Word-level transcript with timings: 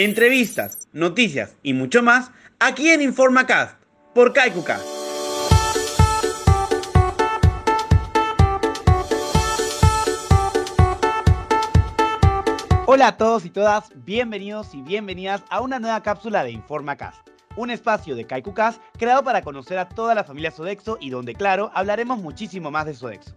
Entrevistas, 0.00 0.86
noticias 0.92 1.56
y 1.60 1.74
mucho 1.74 2.04
más 2.04 2.30
aquí 2.60 2.88
en 2.88 3.02
InformaCast 3.02 3.82
por 4.14 4.32
KaikuCast. 4.32 4.86
Hola 12.86 13.08
a 13.08 13.16
todos 13.16 13.44
y 13.44 13.50
todas, 13.50 13.90
bienvenidos 14.04 14.72
y 14.72 14.82
bienvenidas 14.82 15.42
a 15.50 15.60
una 15.62 15.80
nueva 15.80 16.00
cápsula 16.00 16.44
de 16.44 16.52
InformaCast, 16.52 17.28
un 17.56 17.70
espacio 17.70 18.14
de 18.14 18.24
KaikuCast 18.24 18.80
creado 18.96 19.24
para 19.24 19.42
conocer 19.42 19.78
a 19.78 19.88
toda 19.88 20.14
la 20.14 20.22
familia 20.22 20.52
Sodexo 20.52 20.98
y 21.00 21.10
donde, 21.10 21.34
claro, 21.34 21.72
hablaremos 21.74 22.20
muchísimo 22.20 22.70
más 22.70 22.86
de 22.86 22.94
Sodexo. 22.94 23.34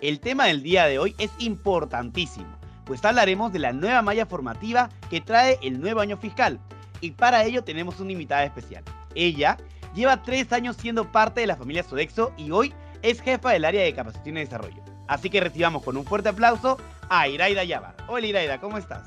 El 0.00 0.20
tema 0.20 0.44
del 0.46 0.62
día 0.62 0.86
de 0.86 1.00
hoy 1.00 1.16
es 1.18 1.32
importantísimo, 1.40 2.56
pues 2.88 3.04
hablaremos 3.04 3.52
de 3.52 3.58
la 3.58 3.74
nueva 3.74 4.00
malla 4.00 4.24
formativa 4.24 4.88
que 5.10 5.20
trae 5.20 5.58
el 5.62 5.78
nuevo 5.78 6.00
año 6.00 6.16
fiscal. 6.16 6.58
Y 7.02 7.10
para 7.10 7.44
ello 7.44 7.62
tenemos 7.62 8.00
una 8.00 8.12
invitada 8.12 8.44
especial. 8.44 8.82
Ella 9.14 9.58
lleva 9.94 10.22
tres 10.22 10.52
años 10.54 10.76
siendo 10.76 11.12
parte 11.12 11.42
de 11.42 11.46
la 11.46 11.56
familia 11.56 11.82
Sodexo 11.82 12.32
y 12.38 12.50
hoy 12.50 12.72
es 13.02 13.20
jefa 13.20 13.50
del 13.50 13.66
área 13.66 13.82
de 13.82 13.94
capacitación 13.94 14.38
y 14.38 14.40
desarrollo. 14.40 14.82
Así 15.06 15.28
que 15.28 15.38
recibamos 15.40 15.82
con 15.84 15.98
un 15.98 16.04
fuerte 16.06 16.30
aplauso 16.30 16.78
a 17.10 17.28
Iraida 17.28 17.62
Yaba. 17.62 17.94
Hola 18.08 18.26
Iraida, 18.26 18.58
¿cómo 18.58 18.78
estás? 18.78 19.02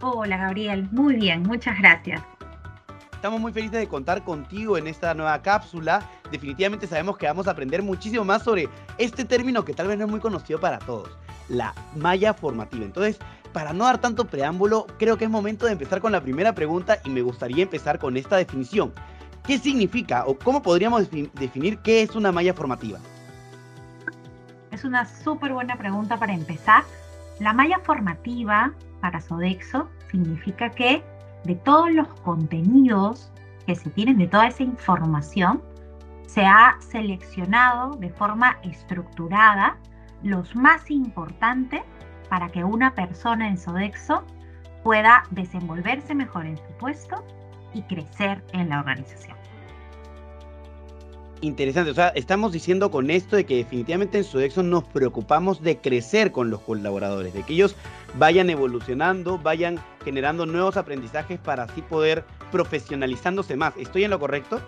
Hola 0.00 0.36
Gabriel, 0.36 0.88
muy 0.90 1.14
bien, 1.14 1.44
muchas 1.44 1.78
gracias. 1.78 2.20
Estamos 3.12 3.40
muy 3.40 3.52
felices 3.52 3.78
de 3.78 3.88
contar 3.88 4.22
contigo 4.22 4.76
en 4.76 4.86
esta 4.88 5.14
nueva 5.14 5.40
cápsula. 5.40 6.02
Definitivamente 6.30 6.86
sabemos 6.86 7.16
que 7.16 7.26
vamos 7.26 7.46
a 7.46 7.52
aprender 7.52 7.82
muchísimo 7.82 8.24
más 8.24 8.42
sobre 8.42 8.68
este 8.98 9.24
término 9.24 9.64
que 9.64 9.72
tal 9.72 9.86
vez 9.86 9.96
no 9.96 10.04
es 10.04 10.10
muy 10.10 10.20
conocido 10.20 10.60
para 10.60 10.78
todos, 10.80 11.16
la 11.48 11.74
malla 11.96 12.34
formativa. 12.34 12.84
Entonces, 12.84 13.18
para 13.52 13.72
no 13.72 13.84
dar 13.84 13.98
tanto 13.98 14.24
preámbulo, 14.26 14.86
creo 14.98 15.16
que 15.16 15.24
es 15.24 15.30
momento 15.30 15.66
de 15.66 15.72
empezar 15.72 16.00
con 16.00 16.12
la 16.12 16.20
primera 16.20 16.54
pregunta 16.54 16.98
y 17.04 17.10
me 17.10 17.22
gustaría 17.22 17.62
empezar 17.62 17.98
con 17.98 18.16
esta 18.16 18.36
definición. 18.36 18.92
¿Qué 19.44 19.58
significa 19.58 20.24
o 20.26 20.36
cómo 20.36 20.62
podríamos 20.62 21.08
definir 21.34 21.78
qué 21.78 22.02
es 22.02 22.16
una 22.16 22.32
malla 22.32 22.54
formativa? 22.54 22.98
Es 24.70 24.84
una 24.84 25.04
súper 25.04 25.52
buena 25.52 25.76
pregunta 25.76 26.18
para 26.18 26.34
empezar. 26.34 26.82
La 27.38 27.52
malla 27.52 27.78
formativa 27.80 28.72
para 29.00 29.20
Sodexo 29.20 29.88
significa 30.10 30.70
que 30.70 31.04
de 31.44 31.54
todos 31.56 31.92
los 31.92 32.08
contenidos 32.22 33.30
que 33.66 33.74
se 33.74 33.90
tienen, 33.90 34.18
de 34.18 34.26
toda 34.26 34.48
esa 34.48 34.62
información, 34.62 35.62
se 36.26 36.44
ha 36.44 36.76
seleccionado 36.80 37.96
de 37.96 38.10
forma 38.10 38.58
estructurada 38.62 39.76
los 40.24 40.56
más 40.56 40.90
importantes 40.90 41.82
para 42.28 42.48
que 42.48 42.64
una 42.64 42.94
persona 42.94 43.46
en 43.46 43.58
Sodexo 43.58 44.24
pueda 44.82 45.24
desenvolverse 45.30 46.14
mejor 46.14 46.46
en 46.46 46.56
su 46.56 46.72
puesto 46.78 47.24
y 47.74 47.82
crecer 47.82 48.42
en 48.52 48.70
la 48.70 48.80
organización. 48.80 49.36
Interesante, 51.40 51.90
o 51.90 51.94
sea, 51.94 52.08
estamos 52.08 52.52
diciendo 52.52 52.90
con 52.90 53.10
esto 53.10 53.36
de 53.36 53.44
que 53.44 53.56
definitivamente 53.56 54.18
en 54.18 54.24
Sodexo 54.24 54.62
nos 54.62 54.84
preocupamos 54.84 55.60
de 55.60 55.76
crecer 55.76 56.32
con 56.32 56.48
los 56.48 56.60
colaboradores, 56.60 57.34
de 57.34 57.42
que 57.42 57.52
ellos 57.52 57.76
vayan 58.18 58.48
evolucionando, 58.48 59.38
vayan 59.38 59.78
generando 60.04 60.46
nuevos 60.46 60.78
aprendizajes 60.78 61.38
para 61.38 61.64
así 61.64 61.82
poder 61.82 62.24
profesionalizándose 62.50 63.56
más. 63.56 63.76
¿Estoy 63.76 64.04
en 64.04 64.10
lo 64.10 64.18
correcto? 64.18 64.58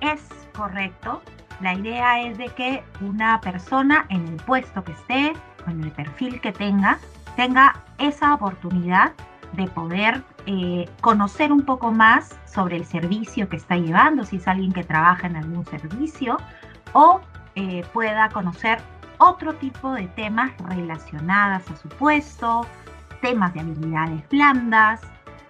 Es 0.00 0.20
correcto. 0.54 1.20
La 1.60 1.74
idea 1.74 2.20
es 2.22 2.38
de 2.38 2.48
que 2.48 2.82
una 3.00 3.40
persona 3.40 4.06
en 4.08 4.26
el 4.26 4.36
puesto 4.36 4.82
que 4.82 4.92
esté, 4.92 5.32
con 5.64 5.82
el 5.84 5.90
perfil 5.90 6.40
que 6.40 6.52
tenga, 6.52 6.98
tenga 7.36 7.82
esa 7.98 8.34
oportunidad 8.34 9.12
de 9.52 9.66
poder 9.66 10.22
eh, 10.46 10.88
conocer 11.00 11.52
un 11.52 11.62
poco 11.62 11.92
más 11.92 12.38
sobre 12.46 12.76
el 12.76 12.86
servicio 12.86 13.48
que 13.48 13.56
está 13.56 13.76
llevando, 13.76 14.24
si 14.24 14.36
es 14.36 14.48
alguien 14.48 14.72
que 14.72 14.84
trabaja 14.84 15.26
en 15.26 15.36
algún 15.36 15.66
servicio, 15.66 16.38
o 16.92 17.20
eh, 17.56 17.84
pueda 17.92 18.30
conocer 18.30 18.78
otro 19.18 19.54
tipo 19.54 19.92
de 19.92 20.06
temas 20.08 20.52
relacionados 20.68 21.70
a 21.70 21.76
su 21.76 21.88
puesto, 21.88 22.66
temas 23.20 23.52
de 23.52 23.60
habilidades 23.60 24.26
blandas 24.30 25.02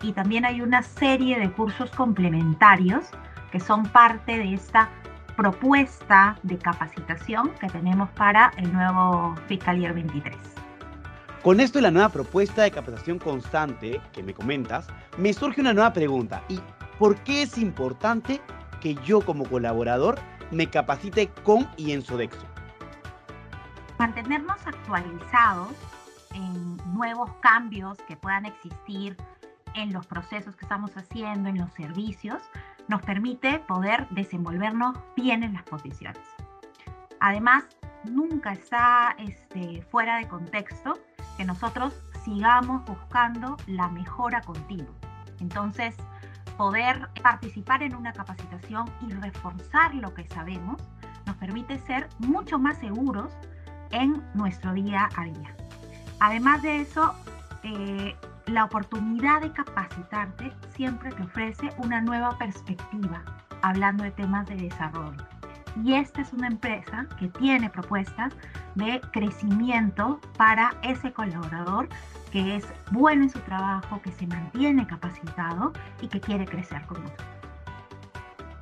y 0.03 0.13
también 0.13 0.45
hay 0.45 0.61
una 0.61 0.83
serie 0.83 1.39
de 1.39 1.51
cursos 1.53 1.91
complementarios 1.93 3.11
que 3.53 3.61
son 3.61 3.85
parte 3.85 4.39
de 4.39 4.55
esta 4.55 4.89
propuesta 5.41 6.37
de 6.43 6.59
capacitación 6.59 7.51
que 7.59 7.67
tenemos 7.69 8.11
para 8.11 8.53
el 8.59 8.71
nuevo 8.71 9.35
Fiscal 9.49 9.81
Year 9.81 9.95
23. 9.95 10.37
Con 11.43 11.61
esto 11.61 11.79
y 11.79 11.83
la 11.83 11.91
nueva 11.91 12.11
propuesta 12.11 12.61
de 12.61 12.71
capacitación 12.71 13.19
constante 13.19 14.03
que 14.13 14.23
me 14.23 14.35
comentas, 14.35 14.87
me 15.17 15.33
surge 15.33 15.63
una 15.63 15.73
nueva 15.73 15.95
pregunta. 15.95 16.43
¿Y 16.51 16.61
por 16.99 17.17
qué 17.23 17.45
es 17.45 17.57
importante 17.57 18.39
que 18.83 18.97
yo 18.97 19.23
como 19.23 19.47
colaborador 19.47 20.19
me 20.51 20.67
capacite 20.67 21.29
con 21.43 21.67
y 21.79 21.93
en 21.93 22.03
Sodexo? 22.03 22.47
mantenernos 23.99 24.57
actualizados 24.67 25.73
en 26.35 26.77
nuevos 26.95 27.31
cambios 27.41 27.99
que 28.09 28.17
puedan 28.17 28.47
existir 28.47 29.15
en 29.75 29.93
los 29.93 30.07
procesos 30.07 30.57
que 30.57 30.65
estamos 30.65 30.97
haciendo, 30.97 31.49
en 31.49 31.59
los 31.59 31.73
servicios, 31.73 32.43
nos 32.89 33.03
permite 33.03 33.61
poder 33.61 34.09
desenvolvernos 34.11 34.99
bien 35.17 35.43
en 35.43 35.55
las 35.55 35.63
posiciones. 35.65 36.23
Además, 37.21 37.65
nunca 38.05 38.53
está 38.53 39.15
este, 39.19 39.83
fuera 39.91 40.17
de 40.17 40.29
contexto 40.29 40.99
que 41.37 41.45
nosotros 41.45 42.03
sigamos 42.25 42.85
buscando 42.85 43.57
la 43.67 43.89
mejora 43.89 44.41
continua. 44.41 44.95
Entonces, 45.41 45.95
poder 46.57 47.09
participar 47.23 47.83
en 47.83 47.95
una 47.95 48.13
capacitación 48.13 48.91
y 49.07 49.13
reforzar 49.13 49.95
lo 49.95 50.13
que 50.13 50.27
sabemos 50.29 50.81
nos 51.27 51.37
permite 51.37 51.79
ser 51.79 52.09
mucho 52.19 52.59
más 52.59 52.79
seguros 52.79 53.33
en 53.91 54.23
nuestro 54.35 54.73
día 54.73 55.09
a 55.17 55.25
día. 55.25 55.55
Además 56.21 56.63
de 56.63 56.81
eso, 56.81 57.15
eh, 57.63 58.15
la 58.51 58.65
oportunidad 58.65 59.41
de 59.41 59.53
capacitarte 59.53 60.53
siempre 60.75 61.11
te 61.13 61.23
ofrece 61.23 61.71
una 61.79 62.01
nueva 62.01 62.37
perspectiva, 62.39 63.23
hablando 63.63 64.05
de 64.05 64.11
temas 64.11 64.47
de 64.49 64.57
desarrollo. 64.57 65.25
Y 65.85 65.95
esta 65.95 66.23
es 66.23 66.33
una 66.33 66.49
empresa 66.49 67.07
que 67.19 67.29
tiene 67.29 67.71
propuestas 67.71 68.35
de 68.75 69.01
crecimiento 69.13 70.21
para 70.37 70.75
ese 70.83 71.13
colaborador 71.13 71.89
que 72.33 72.57
es 72.57 72.65
bueno 72.91 73.25
en 73.25 73.31
su 73.31 73.39
trabajo, 73.41 74.01
que 74.03 74.13
se 74.13 74.27
mantiene 74.27 74.87
capacitado 74.87 75.73
y 76.01 76.09
que 76.09 76.21
quiere 76.21 76.45
crecer 76.45 76.85
con 76.87 77.03
nosotros 77.03 77.27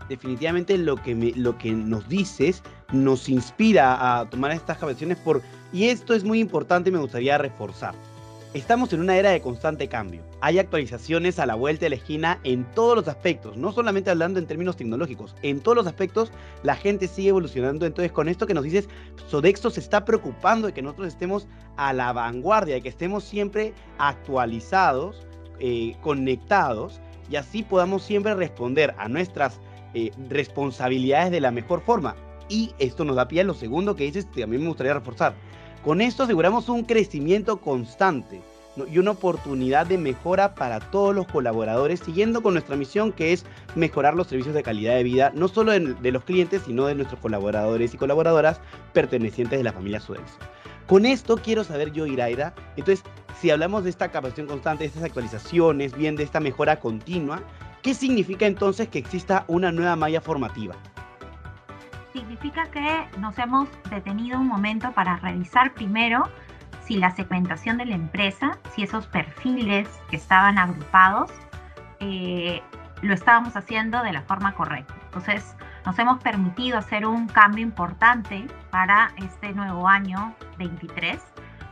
definitivamente 0.08 0.78
lo 0.78 0.96
que, 0.96 1.34
lo 1.36 1.58
que 1.58 1.72
nos 1.72 2.08
dices 2.08 2.62
nos 2.92 3.28
inspira 3.28 4.20
a 4.20 4.28
tomar 4.30 4.52
estas 4.52 4.78
capacitaciones 4.78 5.18
por, 5.18 5.42
y 5.72 5.88
esto 5.88 6.14
es 6.14 6.24
muy 6.24 6.40
importante 6.40 6.88
y 6.88 6.92
me 6.92 6.98
gustaría 6.98 7.36
reforzar. 7.36 7.94
Estamos 8.54 8.90
en 8.94 9.00
una 9.00 9.18
era 9.18 9.28
de 9.30 9.42
constante 9.42 9.88
cambio. 9.88 10.22
Hay 10.40 10.58
actualizaciones 10.58 11.38
a 11.38 11.44
la 11.44 11.54
vuelta 11.54 11.84
de 11.84 11.90
la 11.90 11.96
esquina 11.96 12.40
en 12.44 12.64
todos 12.72 12.96
los 12.96 13.06
aspectos, 13.06 13.58
no 13.58 13.72
solamente 13.72 14.08
hablando 14.08 14.38
en 14.38 14.46
términos 14.46 14.74
tecnológicos, 14.74 15.36
en 15.42 15.60
todos 15.60 15.76
los 15.76 15.86
aspectos 15.86 16.32
la 16.62 16.74
gente 16.74 17.08
sigue 17.08 17.28
evolucionando. 17.28 17.84
Entonces, 17.84 18.10
con 18.10 18.26
esto 18.26 18.46
que 18.46 18.54
nos 18.54 18.64
dices, 18.64 18.88
Sodexo 19.28 19.68
se 19.68 19.80
está 19.80 20.06
preocupando 20.06 20.66
de 20.66 20.72
que 20.72 20.80
nosotros 20.80 21.08
estemos 21.08 21.46
a 21.76 21.92
la 21.92 22.10
vanguardia, 22.14 22.76
de 22.76 22.80
que 22.80 22.88
estemos 22.88 23.22
siempre 23.22 23.74
actualizados, 23.98 25.26
eh, 25.60 25.94
conectados, 26.00 27.02
y 27.30 27.36
así 27.36 27.62
podamos 27.62 28.02
siempre 28.02 28.34
responder 28.34 28.94
a 28.96 29.08
nuestras 29.08 29.60
eh, 29.92 30.10
responsabilidades 30.30 31.32
de 31.32 31.42
la 31.42 31.50
mejor 31.50 31.82
forma. 31.82 32.16
Y 32.48 32.72
esto 32.78 33.04
nos 33.04 33.16
da 33.16 33.28
pie 33.28 33.42
a 33.42 33.44
lo 33.44 33.52
segundo 33.52 33.94
que 33.94 34.04
dices, 34.04 34.24
que 34.24 34.40
también 34.40 34.62
me 34.62 34.68
gustaría 34.68 34.94
reforzar. 34.94 35.34
Con 35.88 36.02
esto 36.02 36.24
aseguramos 36.24 36.68
un 36.68 36.84
crecimiento 36.84 37.62
constante 37.62 38.42
y 38.92 38.98
una 38.98 39.12
oportunidad 39.12 39.86
de 39.86 39.96
mejora 39.96 40.54
para 40.54 40.80
todos 40.80 41.14
los 41.14 41.26
colaboradores, 41.26 42.00
siguiendo 42.00 42.42
con 42.42 42.52
nuestra 42.52 42.76
misión 42.76 43.10
que 43.10 43.32
es 43.32 43.46
mejorar 43.74 44.12
los 44.12 44.26
servicios 44.26 44.54
de 44.54 44.62
calidad 44.62 44.96
de 44.96 45.02
vida, 45.02 45.32
no 45.34 45.48
solo 45.48 45.72
de, 45.72 46.12
los 46.12 46.24
clientes, 46.24 46.60
sino 46.66 46.84
de 46.84 46.94
nuestros 46.94 47.18
colaboradores 47.20 47.94
y 47.94 47.96
colaboradoras 47.96 48.60
pertenecientes 48.92 49.58
de 49.58 49.64
la 49.64 49.72
familia 49.72 49.98
Sudexo. 49.98 50.36
Con 50.86 51.06
esto 51.06 51.38
quiero 51.38 51.64
saber 51.64 51.90
yo, 51.90 52.04
Iraida, 52.04 52.54
entonces, 52.76 53.02
si 53.40 53.48
hablamos 53.48 53.82
de 53.84 53.88
esta 53.88 54.10
capacitación 54.10 54.46
constante, 54.46 54.84
de 54.84 54.88
estas 54.88 55.04
actualizaciones, 55.04 55.96
bien 55.96 56.16
de 56.16 56.24
esta 56.24 56.38
mejora 56.38 56.80
continua, 56.80 57.42
¿Qué 57.82 57.94
significa 57.94 58.44
entonces 58.44 58.88
que 58.88 58.98
exista 58.98 59.44
una 59.46 59.70
nueva 59.70 59.94
malla 59.94 60.20
formativa? 60.20 60.74
Significa 62.18 62.66
que 62.72 63.06
nos 63.18 63.38
hemos 63.38 63.68
detenido 63.90 64.40
un 64.40 64.48
momento 64.48 64.90
para 64.90 65.18
revisar 65.18 65.72
primero 65.72 66.28
si 66.84 66.96
la 66.96 67.12
segmentación 67.12 67.78
de 67.78 67.84
la 67.84 67.94
empresa, 67.94 68.58
si 68.74 68.82
esos 68.82 69.06
perfiles 69.06 69.88
que 70.10 70.16
estaban 70.16 70.58
agrupados, 70.58 71.30
eh, 72.00 72.60
lo 73.02 73.14
estábamos 73.14 73.54
haciendo 73.54 74.02
de 74.02 74.12
la 74.12 74.22
forma 74.22 74.52
correcta. 74.54 74.94
Entonces, 75.04 75.54
nos 75.86 75.96
hemos 76.00 76.20
permitido 76.20 76.76
hacer 76.76 77.06
un 77.06 77.28
cambio 77.28 77.62
importante 77.62 78.48
para 78.70 79.12
este 79.18 79.52
nuevo 79.52 79.86
año 79.86 80.34
23, 80.58 81.22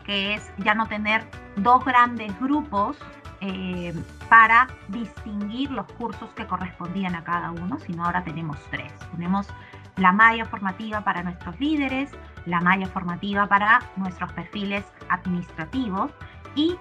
que 0.04 0.34
es 0.34 0.48
ya 0.58 0.76
no 0.76 0.86
tener 0.86 1.28
dos 1.56 1.84
grandes 1.84 2.38
grupos 2.38 2.96
eh, 3.40 3.92
para 4.28 4.68
distinguir 4.86 5.72
los 5.72 5.86
cursos 5.94 6.30
que 6.36 6.46
correspondían 6.46 7.16
a 7.16 7.24
cada 7.24 7.50
uno, 7.50 7.80
sino 7.80 8.04
ahora 8.04 8.22
tenemos 8.22 8.58
tres. 8.70 8.92
Tenemos 9.10 9.48
la 9.96 10.12
malla 10.12 10.44
formativa 10.44 11.02
para 11.02 11.22
nuestros 11.22 11.58
líderes, 11.58 12.10
la 12.44 12.60
malla 12.60 12.86
formativa 12.86 13.46
para 13.46 13.80
nuestros 13.96 14.32
perfiles 14.32 14.84
administrativos 15.08 16.10
y 16.54 16.76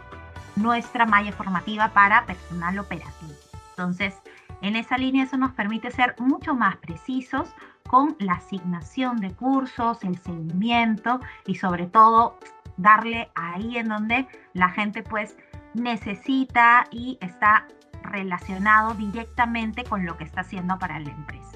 nuestra 0.55 1.05
malla 1.05 1.31
formativa 1.31 1.89
para 1.89 2.25
personal 2.25 2.79
operativo. 2.79 3.33
Entonces, 3.71 4.21
en 4.61 4.75
esa 4.75 4.97
línea 4.97 5.25
eso 5.25 5.37
nos 5.37 5.51
permite 5.51 5.91
ser 5.91 6.15
mucho 6.19 6.55
más 6.55 6.77
precisos 6.77 7.53
con 7.87 8.15
la 8.19 8.33
asignación 8.33 9.17
de 9.17 9.33
cursos, 9.33 10.03
el 10.03 10.17
seguimiento 10.17 11.19
y 11.45 11.55
sobre 11.55 11.87
todo 11.87 12.39
darle 12.77 13.29
ahí 13.35 13.77
en 13.77 13.89
donde 13.89 14.27
la 14.53 14.69
gente 14.69 15.03
pues 15.03 15.37
necesita 15.73 16.85
y 16.91 17.17
está 17.21 17.67
relacionado 18.03 18.93
directamente 18.93 19.83
con 19.83 20.05
lo 20.05 20.17
que 20.17 20.23
está 20.23 20.41
haciendo 20.41 20.79
para 20.79 20.99
la 20.99 21.11
empresa. 21.11 21.54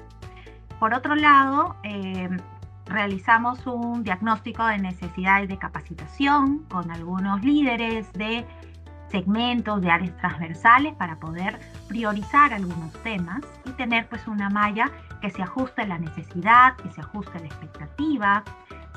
Por 0.80 0.94
otro 0.94 1.14
lado, 1.14 1.76
em, 1.82 2.38
realizamos 2.86 3.66
un 3.66 4.02
diagnóstico 4.02 4.64
de 4.64 4.78
necesidades 4.78 5.46
de 5.50 5.58
capacitación 5.58 6.64
con 6.70 6.90
algunos 6.90 7.44
líderes 7.44 8.10
de 8.14 8.46
segmentos, 9.08 9.82
de 9.82 9.90
áreas 9.90 10.16
transversales 10.16 10.94
para 10.94 11.16
poder 11.16 11.60
priorizar 11.86 12.54
algunos 12.54 12.94
temas 13.02 13.42
y 13.66 13.72
tener 13.72 14.08
pues 14.08 14.26
una 14.26 14.48
malla 14.48 14.90
que 15.20 15.28
se 15.28 15.42
ajuste 15.42 15.82
a 15.82 15.86
la 15.86 15.98
necesidad, 15.98 16.74
que 16.76 16.90
se 16.90 17.02
ajuste 17.02 17.36
a 17.36 17.40
la 17.42 17.46
expectativa. 17.46 18.42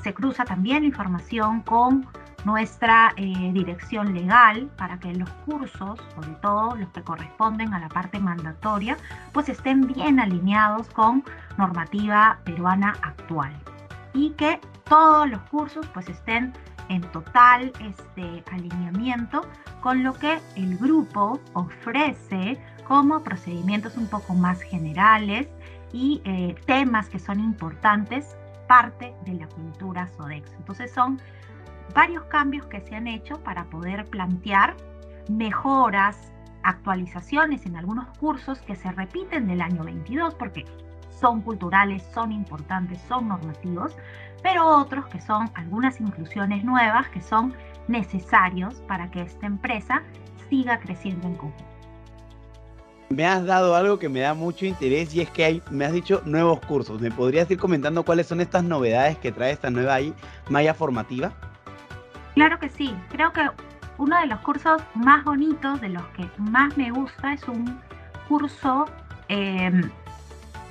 Se 0.04 0.12
cruza 0.12 0.44
también 0.44 0.84
información 0.84 1.62
con 1.62 2.06
nuestra 2.44 3.14
eh, 3.16 3.50
dirección 3.54 4.12
legal 4.12 4.70
para 4.76 5.00
que 5.00 5.14
los 5.14 5.30
cursos, 5.46 5.98
sobre 6.14 6.34
todo 6.42 6.76
los 6.76 6.90
que 6.90 7.00
corresponden 7.00 7.72
a 7.72 7.80
la 7.80 7.88
parte 7.88 8.18
mandatoria, 8.18 8.98
pues 9.32 9.48
estén 9.48 9.86
bien 9.86 10.20
alineados 10.20 10.90
con 10.90 11.24
normativa 11.56 12.38
peruana 12.44 12.92
actual. 13.00 13.50
Y 14.12 14.32
que 14.32 14.60
todos 14.86 15.26
los 15.26 15.40
cursos 15.44 15.86
pues 15.94 16.06
estén 16.10 16.52
en 16.90 17.00
total 17.10 17.72
este 17.80 18.44
alineamiento 18.52 19.40
con 19.80 20.02
lo 20.02 20.12
que 20.12 20.38
el 20.56 20.76
grupo 20.76 21.40
ofrece 21.54 22.58
como 22.86 23.22
procedimientos 23.22 23.96
un 23.96 24.08
poco 24.08 24.34
más 24.34 24.60
generales 24.60 25.48
y 25.94 26.20
eh, 26.26 26.56
temas 26.66 27.08
que 27.08 27.18
son 27.18 27.40
importantes, 27.40 28.36
parte 28.74 29.14
de 29.24 29.34
la 29.34 29.46
cultura 29.46 30.08
SODEX. 30.16 30.52
Entonces 30.54 30.90
son 30.92 31.20
varios 31.94 32.24
cambios 32.24 32.66
que 32.66 32.80
se 32.80 32.96
han 32.96 33.06
hecho 33.06 33.40
para 33.44 33.64
poder 33.66 34.04
plantear 34.06 34.76
mejoras, 35.28 36.32
actualizaciones 36.64 37.66
en 37.66 37.76
algunos 37.76 38.08
cursos 38.18 38.58
que 38.62 38.74
se 38.74 38.90
repiten 38.90 39.46
del 39.46 39.60
año 39.60 39.84
22 39.84 40.34
porque 40.34 40.64
son 41.20 41.40
culturales, 41.42 42.02
son 42.12 42.32
importantes, 42.32 43.00
son 43.08 43.28
normativos, 43.28 43.96
pero 44.42 44.66
otros 44.66 45.06
que 45.06 45.20
son 45.20 45.50
algunas 45.54 46.00
inclusiones 46.00 46.64
nuevas 46.64 47.08
que 47.10 47.20
son 47.20 47.54
necesarios 47.86 48.80
para 48.88 49.08
que 49.12 49.22
esta 49.22 49.46
empresa 49.46 50.02
siga 50.48 50.80
creciendo 50.80 51.28
en 51.28 51.36
conjunto. 51.36 51.73
Me 53.10 53.26
has 53.26 53.44
dado 53.44 53.76
algo 53.76 53.98
que 53.98 54.08
me 54.08 54.20
da 54.20 54.34
mucho 54.34 54.66
interés 54.66 55.14
y 55.14 55.20
es 55.20 55.30
que 55.30 55.44
hay, 55.44 55.62
me 55.70 55.84
has 55.84 55.92
dicho 55.92 56.22
nuevos 56.24 56.60
cursos. 56.60 57.00
¿Me 57.00 57.10
podrías 57.10 57.50
ir 57.50 57.58
comentando 57.58 58.02
cuáles 58.02 58.26
son 58.26 58.40
estas 58.40 58.64
novedades 58.64 59.18
que 59.18 59.30
trae 59.30 59.52
esta 59.52 59.70
nueva 59.70 59.98
malla 60.48 60.74
formativa? 60.74 61.32
Claro 62.34 62.58
que 62.58 62.68
sí. 62.68 62.94
Creo 63.10 63.32
que 63.32 63.48
uno 63.98 64.18
de 64.18 64.26
los 64.26 64.40
cursos 64.40 64.82
más 64.94 65.24
bonitos, 65.24 65.80
de 65.80 65.90
los 65.90 66.04
que 66.08 66.28
más 66.38 66.76
me 66.76 66.90
gusta, 66.90 67.34
es 67.34 67.46
un 67.46 67.78
curso 68.28 68.86
em, 69.28 69.90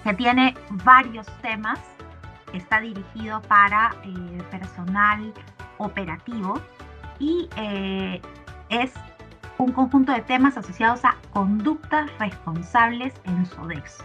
que 0.04 0.14
tiene 0.16 0.56
varios 0.70 1.28
temas. 1.42 1.80
Está 2.52 2.82
dirigido 2.82 3.42
para 3.44 3.96
eh, 4.04 4.44
personal 4.52 5.34
operativo 5.78 6.60
y 7.20 7.50
eh, 7.58 8.22
es 8.70 8.92
un 9.58 9.72
conjunto 9.72 10.12
de 10.12 10.22
temas 10.22 10.58
asociados 10.58 11.04
a 11.06 11.16
conductas 11.32 12.10
responsables 12.20 13.14
en 13.26 13.46
SODEX. 13.46 14.04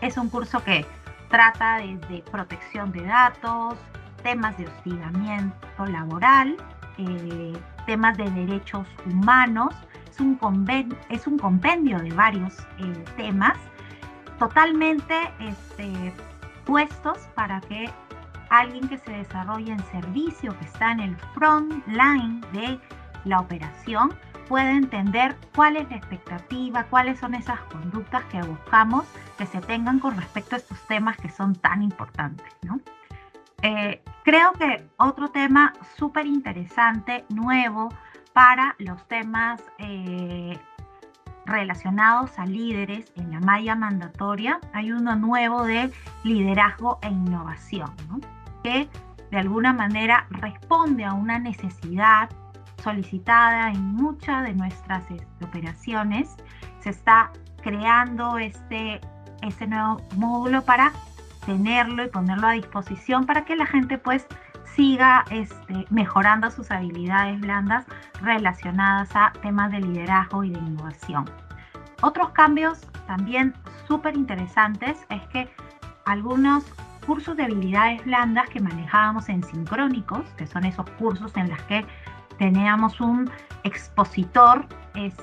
Es 0.00 0.16
un 0.16 0.28
curso 0.28 0.62
que 0.62 0.86
trata 1.28 1.78
desde 1.78 2.22
protección 2.30 2.92
de 2.92 3.02
datos, 3.04 3.74
temas 4.22 4.56
de 4.58 4.66
hostigamiento 4.66 5.86
laboral, 5.86 6.56
eh, 6.98 7.52
temas 7.86 8.16
de 8.16 8.30
derechos 8.30 8.86
humanos. 9.06 9.74
Es 10.10 10.20
un, 10.20 10.38
es 11.08 11.26
un 11.26 11.38
compendio 11.38 11.98
de 11.98 12.12
varios 12.12 12.58
eh, 12.78 13.04
temas 13.16 13.56
totalmente 14.38 15.14
este, 15.40 16.12
puestos 16.64 17.18
para 17.34 17.60
que 17.62 17.88
alguien 18.50 18.86
que 18.88 18.98
se 18.98 19.10
desarrolle 19.10 19.72
en 19.72 19.82
servicio, 19.86 20.56
que 20.58 20.64
está 20.66 20.92
en 20.92 21.00
el 21.00 21.16
front 21.34 21.86
line 21.86 22.40
de 22.52 22.78
la 23.24 23.40
operación, 23.40 24.12
pueda 24.48 24.70
entender 24.72 25.36
cuál 25.54 25.76
es 25.76 25.88
la 25.90 25.96
expectativa, 25.96 26.84
cuáles 26.84 27.18
son 27.18 27.34
esas 27.34 27.60
conductas 27.60 28.24
que 28.26 28.42
buscamos 28.42 29.04
que 29.38 29.46
se 29.46 29.60
tengan 29.60 29.98
con 29.98 30.16
respecto 30.16 30.56
a 30.56 30.58
estos 30.58 30.80
temas 30.86 31.16
que 31.16 31.28
son 31.30 31.54
tan 31.54 31.82
importantes. 31.82 32.46
¿no? 32.62 32.80
Eh, 33.62 34.02
creo 34.24 34.52
que 34.52 34.86
otro 34.96 35.30
tema 35.30 35.72
súper 35.96 36.26
interesante, 36.26 37.24
nuevo, 37.28 37.88
para 38.32 38.74
los 38.78 39.06
temas 39.08 39.62
eh, 39.78 40.58
relacionados 41.46 42.38
a 42.38 42.46
líderes 42.46 43.12
en 43.16 43.30
la 43.30 43.40
malla 43.40 43.74
mandatoria, 43.74 44.60
hay 44.72 44.92
uno 44.92 45.16
nuevo 45.16 45.64
de 45.64 45.92
liderazgo 46.24 46.98
e 47.02 47.08
innovación, 47.08 47.92
que 48.62 48.88
de 49.30 49.38
alguna 49.38 49.72
manera 49.72 50.26
responde 50.30 51.04
a 51.04 51.14
una 51.14 51.38
necesidad 51.38 52.28
solicitada 52.82 53.70
en 53.70 53.94
muchas 53.94 54.44
de 54.44 54.54
nuestras 54.54 55.02
este, 55.10 55.44
operaciones. 55.44 56.36
Se 56.80 56.90
está 56.90 57.30
creando 57.62 58.38
este, 58.38 59.00
este 59.42 59.66
nuevo 59.66 60.00
módulo 60.16 60.62
para 60.62 60.92
tenerlo 61.46 62.04
y 62.04 62.08
ponerlo 62.08 62.48
a 62.48 62.52
disposición 62.52 63.26
para 63.26 63.44
que 63.44 63.56
la 63.56 63.66
gente 63.66 63.98
pues 63.98 64.26
siga 64.74 65.24
este, 65.30 65.86
mejorando 65.90 66.50
sus 66.50 66.70
habilidades 66.70 67.40
blandas 67.40 67.84
relacionadas 68.20 69.10
a 69.14 69.32
temas 69.42 69.70
de 69.70 69.80
liderazgo 69.80 70.44
y 70.44 70.50
de 70.50 70.58
innovación. 70.58 71.24
Otros 72.00 72.30
cambios 72.30 72.80
también 73.06 73.54
súper 73.86 74.16
interesantes 74.16 75.06
es 75.10 75.22
que 75.28 75.48
algunos 76.04 76.64
cursos 77.06 77.36
de 77.36 77.44
habilidades 77.44 78.04
blandas 78.04 78.48
que 78.48 78.60
manejábamos 78.60 79.28
en 79.28 79.42
sincrónicos, 79.42 80.24
que 80.36 80.46
son 80.46 80.64
esos 80.64 80.88
cursos 80.92 81.36
en 81.36 81.50
los 81.50 81.60
que 81.62 81.84
teníamos 82.42 83.00
un 83.00 83.30
expositor 83.62 84.66
es, 84.96 85.14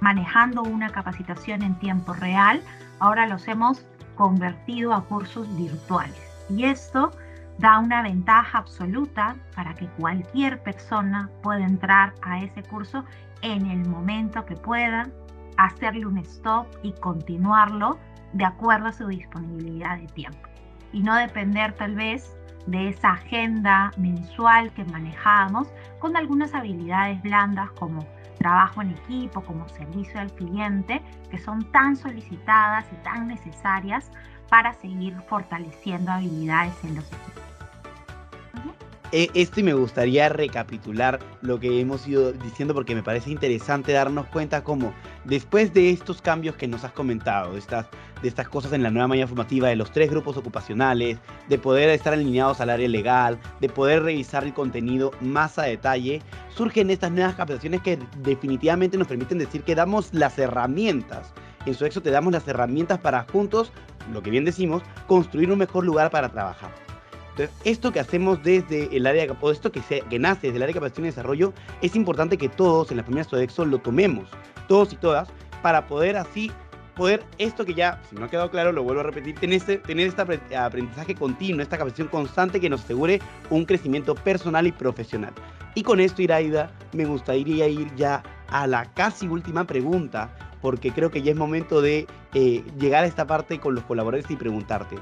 manejando 0.00 0.62
una 0.62 0.90
capacitación 0.90 1.62
en 1.62 1.74
tiempo 1.76 2.12
real, 2.12 2.60
ahora 2.98 3.26
los 3.26 3.48
hemos 3.48 3.86
convertido 4.16 4.92
a 4.92 5.02
cursos 5.02 5.48
virtuales. 5.56 6.20
Y 6.50 6.64
esto 6.64 7.10
da 7.56 7.78
una 7.78 8.02
ventaja 8.02 8.58
absoluta 8.58 9.34
para 9.56 9.74
que 9.76 9.86
cualquier 9.98 10.62
persona 10.62 11.30
pueda 11.42 11.64
entrar 11.64 12.12
a 12.20 12.40
ese 12.40 12.62
curso 12.64 13.02
en 13.40 13.64
el 13.64 13.88
momento 13.88 14.44
que 14.44 14.54
pueda, 14.54 15.08
hacerle 15.56 16.04
un 16.04 16.18
stop 16.18 16.66
y 16.82 16.92
continuarlo 16.92 17.98
de 18.34 18.44
acuerdo 18.44 18.88
a 18.88 18.92
su 18.92 19.06
disponibilidad 19.06 19.96
de 19.96 20.06
tiempo. 20.08 20.47
Y 20.92 21.00
no 21.00 21.14
depender 21.14 21.72
tal 21.74 21.94
vez 21.94 22.34
de 22.66 22.88
esa 22.88 23.12
agenda 23.12 23.90
mensual 23.96 24.70
que 24.72 24.84
manejamos 24.84 25.68
con 25.98 26.16
algunas 26.16 26.54
habilidades 26.54 27.20
blandas 27.22 27.70
como 27.72 28.06
trabajo 28.38 28.82
en 28.82 28.90
equipo, 28.90 29.42
como 29.42 29.68
servicio 29.68 30.20
al 30.20 30.32
cliente, 30.32 31.02
que 31.30 31.38
son 31.38 31.70
tan 31.72 31.96
solicitadas 31.96 32.86
y 32.92 32.96
tan 33.02 33.28
necesarias 33.28 34.10
para 34.48 34.72
seguir 34.74 35.14
fortaleciendo 35.28 36.12
habilidades 36.12 36.74
en 36.84 36.96
los 36.96 37.06
equipos. 37.06 37.47
E, 39.10 39.30
esto 39.32 39.60
y 39.60 39.62
me 39.62 39.72
gustaría 39.72 40.28
recapitular 40.28 41.18
lo 41.40 41.58
que 41.58 41.80
hemos 41.80 42.06
ido 42.06 42.32
diciendo 42.32 42.74
porque 42.74 42.94
me 42.94 43.02
parece 43.02 43.30
interesante 43.30 43.92
darnos 43.92 44.26
cuenta 44.26 44.62
cómo 44.62 44.92
después 45.24 45.72
de 45.72 45.88
estos 45.88 46.20
cambios 46.20 46.56
que 46.56 46.68
nos 46.68 46.84
has 46.84 46.92
comentado, 46.92 47.54
de 47.54 47.58
estas, 47.58 47.86
de 48.20 48.28
estas 48.28 48.50
cosas 48.50 48.74
en 48.74 48.82
la 48.82 48.90
nueva 48.90 49.08
mañana 49.08 49.26
formativa, 49.26 49.68
de 49.68 49.76
los 49.76 49.90
tres 49.92 50.10
grupos 50.10 50.36
ocupacionales, 50.36 51.18
de 51.48 51.58
poder 51.58 51.88
estar 51.88 52.12
alineados 52.12 52.60
al 52.60 52.68
área 52.68 52.86
legal, 52.86 53.38
de 53.60 53.70
poder 53.70 54.02
revisar 54.02 54.44
el 54.44 54.52
contenido 54.52 55.12
más 55.22 55.58
a 55.58 55.62
detalle, 55.62 56.20
surgen 56.54 56.90
estas 56.90 57.10
nuevas 57.10 57.34
capacitaciones 57.34 57.80
que 57.80 57.98
definitivamente 58.18 58.98
nos 58.98 59.08
permiten 59.08 59.38
decir 59.38 59.62
que 59.62 59.74
damos 59.74 60.12
las 60.12 60.38
herramientas. 60.38 61.32
En 61.64 61.74
su 61.74 61.86
éxito 61.86 62.02
te 62.02 62.10
damos 62.10 62.34
las 62.34 62.46
herramientas 62.46 62.98
para 62.98 63.24
juntos, 63.32 63.72
lo 64.12 64.22
que 64.22 64.30
bien 64.30 64.44
decimos, 64.44 64.82
construir 65.06 65.50
un 65.50 65.58
mejor 65.58 65.84
lugar 65.84 66.10
para 66.10 66.28
trabajar. 66.28 66.87
Esto 67.64 67.92
que 67.92 68.00
hacemos 68.00 68.42
desde 68.42 68.94
el 68.96 69.06
área, 69.06 69.26
o 69.40 69.50
esto 69.50 69.70
que, 69.72 69.80
se, 69.82 70.00
que 70.02 70.18
nace 70.18 70.48
desde 70.48 70.56
el 70.56 70.62
área 70.62 70.74
de 70.74 70.80
capacitación 70.80 71.06
y 71.06 71.10
desarrollo, 71.10 71.52
es 71.82 71.94
importante 71.96 72.38
que 72.38 72.48
todos 72.48 72.90
en 72.90 72.98
la 72.98 73.04
familia 73.04 73.24
Sodexo 73.24 73.64
lo 73.64 73.78
tomemos, 73.78 74.28
todos 74.66 74.92
y 74.92 74.96
todas, 74.96 75.28
para 75.62 75.86
poder 75.86 76.16
así 76.16 76.50
poder 76.98 77.24
esto 77.38 77.64
que 77.64 77.74
ya, 77.74 78.02
si 78.10 78.16
no 78.16 78.24
ha 78.24 78.28
quedado 78.28 78.50
claro, 78.50 78.72
lo 78.72 78.82
vuelvo 78.82 79.00
a 79.00 79.04
repetir, 79.04 79.36
tener 79.36 79.58
este, 79.58 79.78
tener 79.78 80.08
este 80.08 80.56
aprendizaje 80.56 81.14
continuo, 81.14 81.62
esta 81.62 81.78
capacitación 81.78 82.08
constante 82.08 82.60
que 82.60 82.68
nos 82.68 82.82
asegure 82.82 83.20
un 83.50 83.64
crecimiento 83.64 84.16
personal 84.16 84.66
y 84.66 84.72
profesional. 84.72 85.32
Y 85.76 85.84
con 85.84 86.00
esto, 86.00 86.22
Iraida, 86.22 86.72
me 86.92 87.04
gustaría 87.04 87.68
ir 87.68 87.94
ya 87.94 88.24
a 88.48 88.66
la 88.66 88.84
casi 88.94 89.28
última 89.28 89.64
pregunta, 89.64 90.34
porque 90.60 90.90
creo 90.90 91.10
que 91.10 91.22
ya 91.22 91.30
es 91.30 91.36
momento 91.36 91.80
de 91.80 92.08
eh, 92.34 92.64
llegar 92.80 93.04
a 93.04 93.06
esta 93.06 93.28
parte 93.28 93.60
con 93.60 93.76
los 93.76 93.84
colaboradores 93.84 94.28
y 94.28 94.34
preguntarte, 94.34 94.96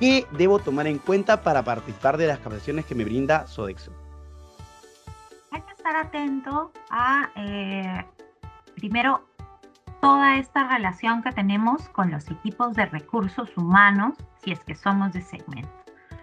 ¿qué 0.00 0.26
debo 0.32 0.58
tomar 0.58 0.86
en 0.86 0.98
cuenta 0.98 1.42
para 1.42 1.62
participar 1.62 2.16
de 2.16 2.26
las 2.26 2.38
capacitaciones 2.38 2.86
que 2.86 2.94
me 2.94 3.04
brinda 3.04 3.46
Sodexo? 3.46 3.92
Hay 5.52 5.60
que 5.60 5.72
estar 5.72 5.94
atento 5.94 6.72
a, 6.90 7.30
eh, 7.36 8.04
primero, 8.74 9.24
toda 10.00 10.38
esta 10.38 10.66
relación 10.66 11.22
que 11.22 11.30
tenemos 11.32 11.88
con 11.90 12.10
los 12.10 12.28
equipos 12.30 12.74
de 12.74 12.86
recursos 12.86 13.54
humanos, 13.56 14.14
si 14.42 14.52
es 14.52 14.60
que 14.60 14.74
somos 14.74 15.12
de 15.12 15.20
segmento. 15.20 15.70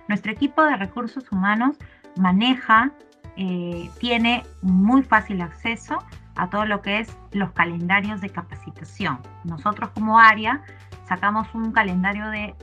Nuestro 0.07 0.31
equipo 0.31 0.63
de 0.63 0.75
recursos 0.75 1.31
humanos 1.31 1.77
maneja, 2.17 2.91
eh, 3.35 3.91
tiene 3.99 4.43
muy 4.63 5.03
fácil 5.03 5.41
acceso 5.41 5.99
a 6.35 6.49
todo 6.49 6.65
lo 6.65 6.81
que 6.81 6.99
es 6.99 7.15
los 7.33 7.51
calendarios 7.51 8.19
de 8.21 8.29
capacitación. 8.31 9.19
Nosotros 9.43 9.91
como 9.91 10.19
área 10.19 10.63
sacamos 11.07 11.47
un 11.53 11.71
calendario 11.71 12.29
de 12.29 12.55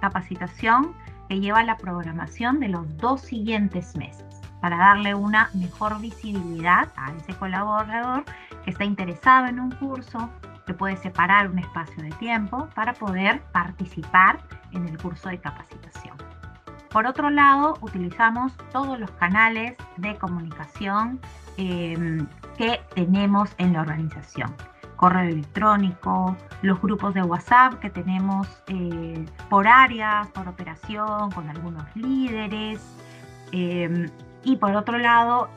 capacitación 0.00 0.94
que 1.28 1.40
lleva 1.40 1.62
la 1.62 1.76
programación 1.76 2.60
de 2.60 2.68
los 2.68 2.96
dos 2.98 3.20
siguientes 3.20 3.96
meses 3.96 4.24
para 4.60 4.78
darle 4.78 5.14
una 5.14 5.50
mejor 5.54 6.00
visibilidad 6.00 6.88
a 6.96 7.12
ese 7.12 7.34
colaborador 7.34 8.24
que 8.64 8.70
está 8.70 8.84
interesado 8.84 9.46
en 9.46 9.60
un 9.60 9.70
curso, 9.72 10.30
que 10.66 10.74
puede 10.74 10.96
separar 10.96 11.48
un 11.50 11.58
espacio 11.58 12.02
de 12.02 12.10
tiempo 12.12 12.68
para 12.74 12.92
poder 12.92 13.42
participar 13.52 14.40
en 14.72 14.88
el 14.88 14.98
curso 14.98 15.28
de 15.28 15.38
capacitación. 15.38 16.16
Por 16.90 17.06
otro 17.06 17.30
lado, 17.30 17.76
utilizamos 17.80 18.52
todos 18.72 18.98
los 18.98 19.10
canales 19.12 19.76
de 19.98 20.16
comunicación 20.16 21.20
em, 21.56 22.26
que 22.56 22.80
tenemos 22.94 23.54
en 23.58 23.74
la 23.74 23.82
organización. 23.82 24.54
Correo 24.96 25.28
electrónico, 25.28 26.36
los 26.62 26.80
grupos 26.80 27.14
de 27.14 27.22
WhatsApp 27.22 27.74
que 27.80 27.90
tenemos 27.90 28.48
eh, 28.68 29.24
por 29.50 29.66
áreas, 29.68 30.28
por 30.28 30.48
operación, 30.48 31.30
con 31.32 31.48
algunos 31.48 31.84
líderes. 31.94 32.80
Em, 33.52 34.08
y 34.42 34.56
por 34.56 34.74
otro 34.74 34.98
lado, 34.98 35.48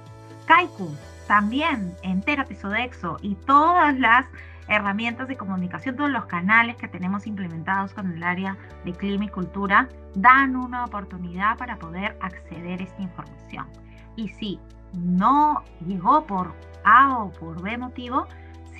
Kaiku, 0.45 0.89
también 1.27 1.95
en 2.01 2.21
Therapy 2.21 2.55
Sodexo 2.55 3.17
y 3.21 3.35
todas 3.35 3.97
las 3.99 4.25
herramientas 4.67 5.27
de 5.27 5.35
comunicación, 5.35 5.95
todos 5.95 6.11
los 6.11 6.25
canales 6.25 6.75
que 6.75 6.87
tenemos 6.87 7.25
implementados 7.27 7.93
con 7.93 8.11
el 8.11 8.23
área 8.23 8.55
de 8.85 8.93
clima 8.93 9.25
y 9.25 9.29
cultura, 9.29 9.89
dan 10.15 10.55
una 10.55 10.85
oportunidad 10.85 11.57
para 11.57 11.77
poder 11.77 12.17
acceder 12.21 12.79
a 12.81 12.83
esta 12.83 13.01
información. 13.01 13.67
Y 14.15 14.27
si 14.29 14.59
no 14.93 15.63
llegó 15.85 16.25
por 16.25 16.53
A 16.83 17.17
o 17.17 17.31
por 17.31 17.61
B 17.61 17.77
motivo, 17.77 18.27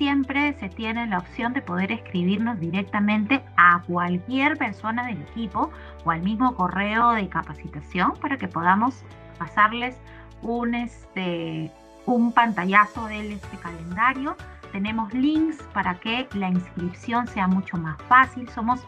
siempre 0.00 0.54
se 0.54 0.70
tiene 0.70 1.06
la 1.08 1.18
opción 1.18 1.52
de 1.52 1.60
poder 1.60 1.92
escribirnos 1.92 2.58
directamente 2.58 3.44
a 3.58 3.82
cualquier 3.86 4.56
persona 4.56 5.06
del 5.06 5.20
equipo 5.20 5.70
o 6.06 6.10
al 6.10 6.22
mismo 6.22 6.54
correo 6.54 7.10
de 7.10 7.28
capacitación 7.28 8.14
para 8.18 8.38
que 8.38 8.48
podamos 8.48 9.04
pasarles 9.38 10.00
un, 10.40 10.74
este, 10.74 11.70
un 12.06 12.32
pantallazo 12.32 13.08
de 13.08 13.34
este 13.34 13.58
calendario 13.58 14.36
tenemos 14.72 15.12
links 15.12 15.58
para 15.74 15.98
que 15.98 16.28
la 16.34 16.48
inscripción 16.48 17.26
sea 17.26 17.48
mucho 17.48 17.76
más 17.76 18.00
fácil. 18.04 18.48
Somos 18.50 18.80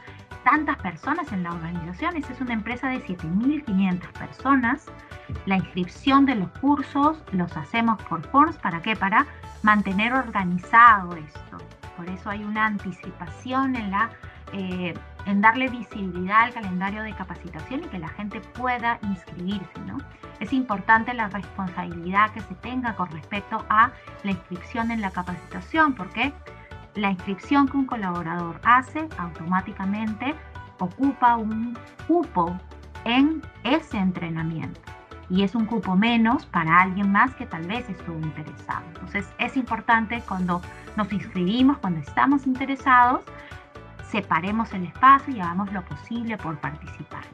tantas 0.44 0.76
personas 0.78 1.30
en 1.32 1.42
la 1.42 1.52
organización, 1.52 2.16
esta 2.16 2.32
es 2.32 2.40
una 2.40 2.54
empresa 2.54 2.88
de 2.88 3.04
7.500 3.04 4.00
personas. 4.12 4.87
La 5.46 5.56
inscripción 5.56 6.26
de 6.26 6.34
los 6.34 6.50
cursos 6.61 7.22
los 7.32 7.56
hacemos 7.56 8.02
por 8.04 8.22
forms, 8.28 8.56
¿para 8.56 8.82
qué? 8.82 8.96
Para 8.96 9.26
mantener 9.62 10.12
organizado 10.12 11.14
esto. 11.16 11.58
Por 11.96 12.08
eso 12.08 12.30
hay 12.30 12.44
una 12.44 12.66
anticipación 12.66 13.76
en 13.76 13.90
la 13.90 14.11
eh, 14.52 14.92
en 15.26 15.40
darle 15.40 15.68
visibilidad 15.68 16.42
al 16.42 16.52
calendario 16.52 17.02
de 17.02 17.14
capacitación 17.14 17.84
y 17.84 17.88
que 17.88 17.99
la 17.99 18.08
gente 18.08 18.40
pueda 18.40 18.99
inscribirse. 19.02 19.80
¿no? 19.87 19.99
Es 20.40 20.52
importante 20.52 21.14
la 21.14 21.28
responsabilidad 21.28 22.30
que 22.32 22.40
se 22.40 22.54
tenga 22.56 22.94
con 22.94 23.11
respecto 23.11 23.64
a 23.68 23.92
la 24.25 24.30
inscripción 24.30 24.90
en 24.90 25.00
la 25.00 25.11
capacitación, 25.11 25.94
porque 25.94 26.32
la 26.94 27.11
inscripción 27.11 27.68
que 27.68 27.76
un 27.76 27.87
colaborador 27.87 28.61
hace 28.64 29.08
automáticamente 29.18 30.34
ocupa 30.78 31.37
un 31.37 31.76
cupo 32.06 32.56
en 33.04 33.42
ese 33.64 33.99
entrenamiento 33.99 34.80
y 35.32 35.42
es 35.44 35.54
un 35.54 35.64
cupo 35.64 35.96
menos 35.96 36.44
para 36.46 36.82
alguien 36.82 37.11
más 37.11 37.34
que 37.34 37.46
tal 37.46 37.66
vez 37.66 37.88
estuvo 37.88 38.18
interesado. 38.18 38.82
Entonces 38.88 39.26
es 39.38 39.56
importante 39.56 40.22
cuando 40.28 40.61
nos 40.96 41.11
inscribimos, 41.12 41.78
cuando 41.78 42.00
estamos 42.00 42.46
interesados, 42.46 43.22
separemos 44.11 44.72
el 44.75 44.84
espacio 44.84 45.34
y 45.34 45.40
hagamos 45.40 45.72
lo 45.72 45.82
posible 45.87 46.37
por 46.37 46.58
participar. 46.58 47.25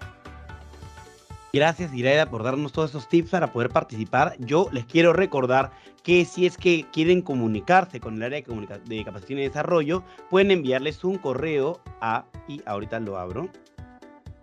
Gracias, 1.53 1.93
Iraida, 1.93 2.27
por 2.27 2.45
darnos 2.45 2.73
todos 2.73 2.91
esos 2.91 3.09
tips 3.09 3.31
para 3.31 3.53
poder 3.53 3.71
participar. 3.71 4.37
Yo 4.39 4.69
les 4.71 4.85
quiero 4.85 5.13
recordar 5.13 5.73
que 6.09 6.25
si 6.25 6.47
es 6.47 6.57
que 6.57 6.87
quieren 6.91 7.21
comunicarse 7.21 8.01
con 8.01 8.15
el 8.15 8.23
área 8.23 8.41
de, 8.41 8.81
de 8.87 9.05
capacitación 9.05 9.41
y 9.41 9.43
desarrollo, 9.43 10.03
pueden 10.31 10.51
enviarles 10.51 11.05
un 11.05 11.19
correo 11.19 11.83
a, 12.01 12.25
y 12.49 12.63
ahorita 12.65 12.99
lo 13.01 13.19
abro, 13.19 13.51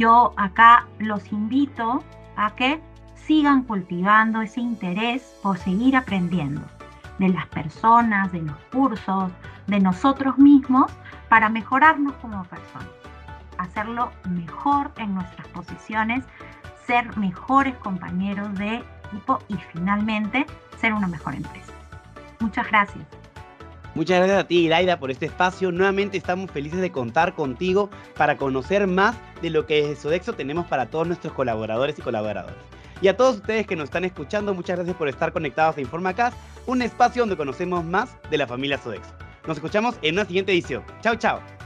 yo 0.00 0.32
acá 0.38 0.86
los 0.98 1.30
invito 1.30 2.02
a 2.36 2.56
que 2.56 2.80
sigan 3.14 3.64
cultivando 3.64 4.40
ese 4.40 4.62
interés 4.62 5.36
por 5.42 5.58
seguir 5.58 5.94
aprendiendo 5.94 6.62
de 7.18 7.28
las 7.28 7.46
personas, 7.48 8.32
de 8.32 8.40
los 8.40 8.56
cursos, 8.72 9.30
de 9.66 9.78
nosotros 9.78 10.38
mismos, 10.38 10.90
para 11.28 11.50
mejorarnos 11.50 12.14
como 12.14 12.42
personas, 12.44 12.88
hacerlo 13.58 14.10
mejor 14.30 14.90
en 14.96 15.14
nuestras 15.14 15.46
posiciones, 15.48 16.24
ser 16.86 17.14
mejores 17.18 17.76
compañeros 17.76 18.54
de 18.54 18.82
equipo 19.04 19.38
y 19.48 19.56
finalmente 19.56 20.46
ser 20.78 20.94
una 20.94 21.08
mejor 21.08 21.34
empresa. 21.34 21.74
Muchas 22.40 22.66
gracias. 22.68 23.19
Muchas 23.94 24.18
gracias 24.18 24.38
a 24.38 24.46
ti, 24.46 24.58
Iraida, 24.66 24.98
por 24.98 25.10
este 25.10 25.26
espacio. 25.26 25.72
Nuevamente 25.72 26.16
estamos 26.16 26.50
felices 26.50 26.80
de 26.80 26.92
contar 26.92 27.34
contigo 27.34 27.90
para 28.16 28.36
conocer 28.36 28.86
más 28.86 29.16
de 29.42 29.50
lo 29.50 29.66
que 29.66 29.82
desde 29.82 29.96
Sodexo 29.96 30.32
tenemos 30.32 30.66
para 30.66 30.86
todos 30.86 31.06
nuestros 31.06 31.32
colaboradores 31.32 31.98
y 31.98 32.02
colaboradoras. 32.02 32.56
Y 33.02 33.08
a 33.08 33.16
todos 33.16 33.36
ustedes 33.36 33.66
que 33.66 33.76
nos 33.76 33.84
están 33.84 34.04
escuchando, 34.04 34.54
muchas 34.54 34.76
gracias 34.76 34.96
por 34.96 35.08
estar 35.08 35.32
conectados 35.32 35.76
a 35.76 35.80
InformaCast, 35.80 36.36
un 36.66 36.82
espacio 36.82 37.22
donde 37.22 37.36
conocemos 37.36 37.84
más 37.84 38.16
de 38.30 38.38
la 38.38 38.46
familia 38.46 38.78
Sodexo. 38.78 39.12
Nos 39.46 39.56
escuchamos 39.56 39.96
en 40.02 40.14
una 40.14 40.24
siguiente 40.24 40.52
edición. 40.52 40.84
Chao, 41.00 41.16
chao. 41.16 41.59